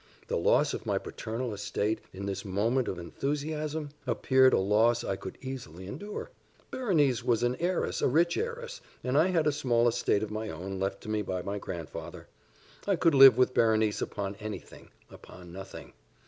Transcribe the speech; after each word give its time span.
The 0.29 0.35
loss 0.35 0.73
of 0.73 0.87
my 0.87 0.97
paternal 0.97 1.53
estate, 1.53 2.01
in 2.11 2.25
this 2.25 2.43
moment 2.43 2.87
of 2.87 2.97
enthusiasm, 2.97 3.89
appeared 4.07 4.51
a 4.51 4.57
loss 4.57 5.03
I 5.03 5.15
could 5.15 5.37
easily 5.41 5.85
endure. 5.85 6.31
Berenice 6.71 7.23
was 7.23 7.43
an 7.43 7.55
heiress 7.57 8.01
a 8.01 8.07
rich 8.07 8.35
heiress, 8.35 8.81
and 9.03 9.15
I 9.15 9.27
had 9.27 9.45
a 9.45 9.51
small 9.51 9.87
estate 9.87 10.23
of 10.23 10.31
my 10.31 10.49
own, 10.49 10.79
left 10.79 11.01
to 11.01 11.09
me 11.09 11.21
by 11.21 11.43
my 11.43 11.59
grandfather. 11.59 12.25
I 12.87 12.95
could 12.95 13.13
live 13.13 13.37
with 13.37 13.53
Berenice 13.53 14.01
upon 14.01 14.33
any 14.39 14.57
thing 14.57 14.89
upon 15.11 15.51
nothing. 15.51 15.93